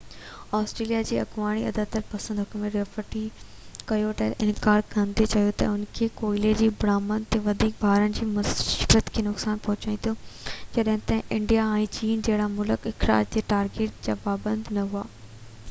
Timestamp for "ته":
5.59-5.67, 11.11-11.37